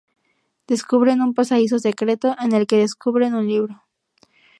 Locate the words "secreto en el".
1.77-2.65